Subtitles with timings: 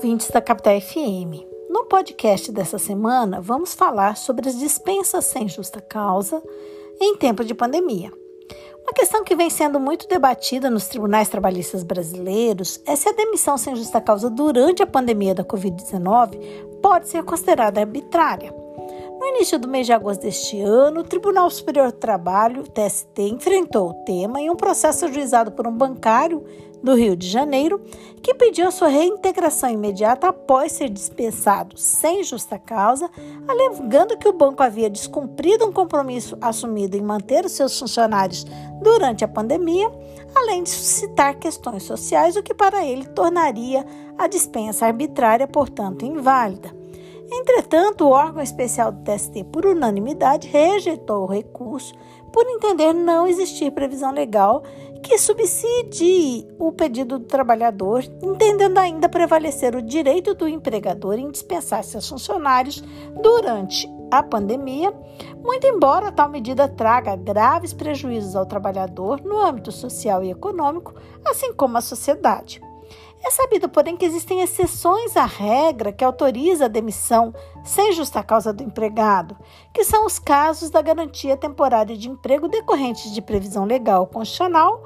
[0.00, 1.44] ouvintes da Capital FM.
[1.68, 6.42] No podcast dessa semana, vamos falar sobre as dispensas sem justa causa
[6.98, 8.10] em tempo de pandemia.
[8.82, 13.58] Uma questão que vem sendo muito debatida nos tribunais trabalhistas brasileiros é se a demissão
[13.58, 18.54] sem justa causa durante a pandemia da Covid-19 pode ser considerada arbitrária.
[19.20, 23.90] No início do mês de agosto deste ano, o Tribunal Superior do Trabalho, TST, enfrentou
[23.90, 26.42] o tema em um processo ajuizado por um bancário
[26.82, 27.82] do Rio de Janeiro,
[28.22, 33.10] que pediu sua reintegração imediata após ser dispensado sem justa causa,
[33.46, 38.46] alegando que o banco havia descumprido um compromisso assumido em manter os seus funcionários
[38.80, 39.92] durante a pandemia,
[40.34, 43.84] além de suscitar questões sociais, o que para ele tornaria
[44.16, 46.79] a dispensa arbitrária, portanto, inválida.
[47.32, 51.94] Entretanto, o órgão especial do TST, por unanimidade, rejeitou o recurso
[52.32, 54.62] por entender não existir previsão legal
[55.02, 61.82] que subsidie o pedido do trabalhador, entendendo ainda prevalecer o direito do empregador em dispensar
[61.84, 62.82] seus funcionários
[63.22, 64.92] durante a pandemia,
[65.42, 70.94] muito embora tal medida traga graves prejuízos ao trabalhador no âmbito social e econômico,
[71.24, 72.60] assim como à sociedade.
[73.22, 78.52] É sabido, porém, que existem exceções à regra que autoriza a demissão sem justa causa
[78.52, 79.36] do empregado,
[79.74, 84.82] que são os casos da garantia temporária de emprego decorrentes de previsão legal constitucional,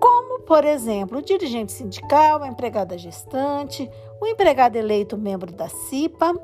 [0.00, 6.34] como, por exemplo, o dirigente sindical, a empregada gestante, o empregado eleito membro da CIPA,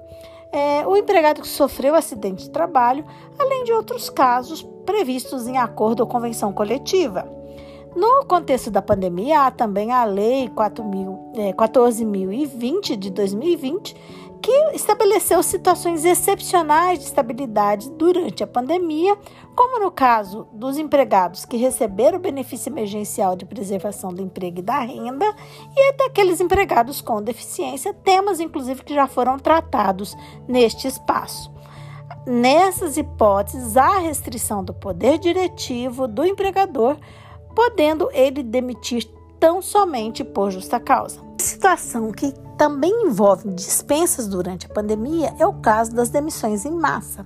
[0.53, 3.05] é, o empregado que sofreu acidente de trabalho,
[3.39, 7.38] além de outros casos previstos em acordo ou convenção coletiva.
[7.97, 13.97] No contexto da pandemia, há também a Lei 14.020 é, de 2020,
[14.41, 19.17] que estabeleceu situações excepcionais de estabilidade durante a pandemia,
[19.55, 24.63] como no caso dos empregados que receberam o benefício emergencial de preservação do emprego e
[24.63, 25.27] da renda,
[25.77, 30.17] e daqueles empregados com deficiência, temas inclusive que já foram tratados
[30.47, 31.51] neste espaço.
[32.27, 36.97] Nessas hipóteses, há restrição do poder diretivo do empregador
[37.55, 41.21] podendo ele demitir tão somente por justa causa.
[41.39, 47.25] Situação que também envolve dispensas durante a pandemia é o caso das demissões em massa.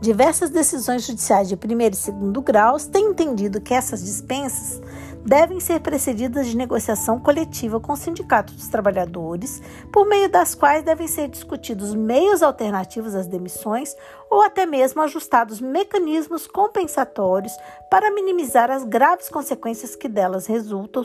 [0.00, 4.80] Diversas decisões judiciais de primeiro e segundo graus têm entendido que essas dispensas
[5.26, 9.60] devem ser precedidas de negociação coletiva com o Sindicato dos Trabalhadores,
[9.92, 13.96] por meio das quais devem ser discutidos meios alternativos às demissões
[14.30, 17.52] ou até mesmo ajustados mecanismos compensatórios
[17.90, 21.04] para minimizar as graves consequências que delas resultam,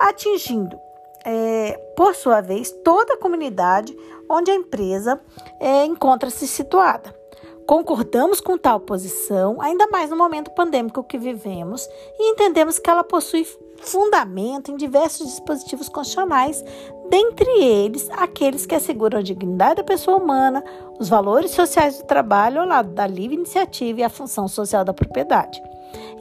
[0.00, 0.76] atingindo
[1.24, 3.96] é, por sua vez, toda a comunidade
[4.28, 5.20] onde a empresa
[5.60, 7.25] é, encontra-se situada.
[7.66, 11.84] Concordamos com tal posição, ainda mais no momento pandêmico que vivemos,
[12.16, 13.44] e entendemos que ela possui
[13.78, 16.64] fundamento em diversos dispositivos constitucionais,
[17.10, 20.62] dentre eles aqueles que asseguram a dignidade da pessoa humana,
[21.00, 24.94] os valores sociais do trabalho ao lado da livre iniciativa e a função social da
[24.94, 25.60] propriedade.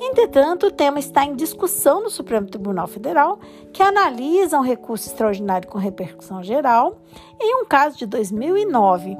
[0.02, 3.40] Entretanto, o tema está em discussão no Supremo Tribunal Federal,
[3.72, 6.98] que analisa um recurso extraordinário com repercussão geral
[7.40, 9.16] em um caso de 2009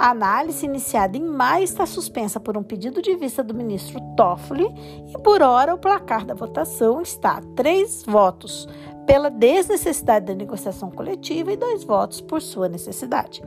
[0.00, 4.66] a análise iniciada em maio está suspensa por um pedido de vista do ministro Toffoli
[5.06, 8.66] e, por hora, o placar da votação está a três votos
[9.06, 13.42] pela desnecessidade da negociação coletiva e dois votos por sua necessidade.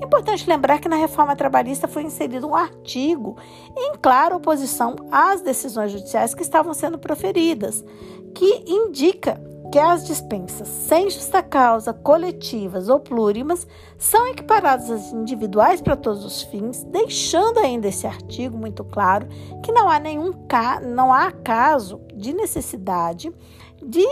[0.00, 3.36] Importante lembrar que na reforma trabalhista foi inserido um artigo
[3.76, 7.84] em clara oposição às decisões judiciais que estavam sendo proferidas,
[8.36, 13.66] que indica que as dispensas sem justa causa, coletivas ou plurimas
[13.98, 19.28] são equiparadas às individuais para todos os fins, deixando ainda esse artigo muito claro
[19.62, 20.32] que não há nenhum
[20.82, 23.32] não há caso de necessidade
[23.82, 24.06] de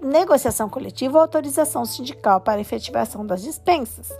[0.00, 4.10] negociação coletiva ou autorização sindical para efetivação das dispensas.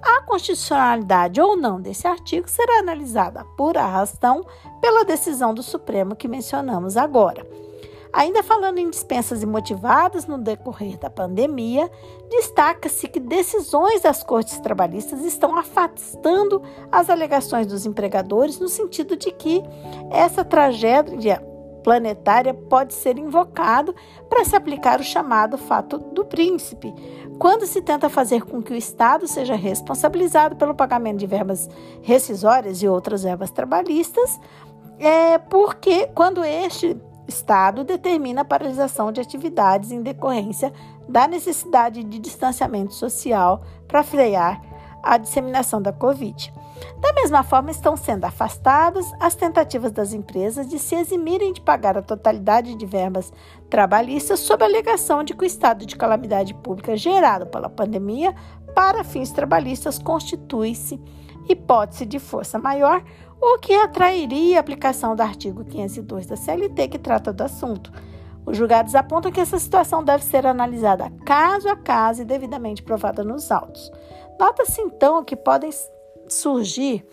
[0.00, 4.44] A constitucionalidade ou não desse artigo será analisada por arrastão
[4.80, 7.46] pela decisão do Supremo que mencionamos agora.
[8.12, 11.90] Ainda falando em dispensas imotivadas no decorrer da pandemia,
[12.28, 19.30] destaca-se que decisões das cortes trabalhistas estão afastando as alegações dos empregadores no sentido de
[19.30, 19.62] que
[20.10, 21.42] essa tragédia
[21.82, 23.94] planetária pode ser invocado
[24.28, 26.94] para se aplicar o chamado fato do príncipe,
[27.38, 31.68] quando se tenta fazer com que o Estado seja responsabilizado pelo pagamento de verbas
[32.02, 34.38] rescisórias e outras verbas trabalhistas,
[34.98, 36.96] é porque quando este
[37.32, 40.72] Estado determina a paralisação de atividades em decorrência
[41.08, 44.60] da necessidade de distanciamento social para frear
[45.02, 46.52] a disseminação da Covid.
[47.00, 51.96] Da mesma forma, estão sendo afastadas as tentativas das empresas de se eximirem de pagar
[51.96, 53.32] a totalidade de verbas
[53.68, 58.34] trabalhistas sob a alegação de que o estado de calamidade pública gerado pela pandemia
[58.74, 61.00] para fins trabalhistas constitui-se
[61.48, 63.02] hipótese de força maior,
[63.42, 67.92] o que atrairia a aplicação do artigo 502 da CLT, que trata do assunto.
[68.46, 73.24] Os julgados apontam que essa situação deve ser analisada caso a caso e devidamente provada
[73.24, 73.90] nos autos.
[74.38, 75.70] Nota-se então que podem
[76.28, 77.04] surgir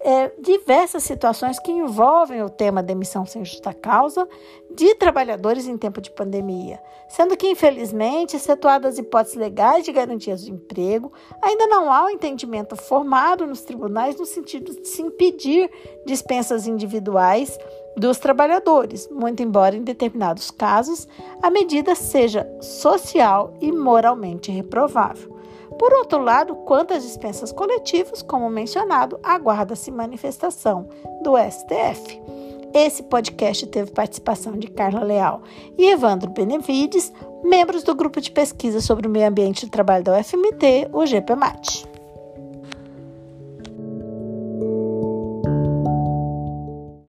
[0.00, 4.28] é, diversas situações que envolvem o tema demissão sem justa causa
[4.70, 10.44] de trabalhadores em tempo de pandemia, sendo que, infelizmente, excetuadas as hipóteses legais de garantias
[10.44, 11.12] de emprego,
[11.42, 15.70] ainda não há um entendimento formado nos tribunais no sentido de se impedir
[16.04, 17.58] dispensas individuais
[17.96, 21.08] dos trabalhadores, muito embora em determinados casos
[21.42, 25.35] a medida seja social e moralmente reprovável.
[25.78, 30.88] Por outro lado, quanto às dispensas coletivas, como mencionado, aguarda-se manifestação
[31.22, 32.20] do STF.
[32.72, 35.42] Esse podcast teve participação de Carla Leal
[35.78, 37.12] e Evandro Benevides,
[37.42, 41.95] membros do grupo de pesquisa sobre o meio ambiente e trabalho da UFMT, o GPMAT.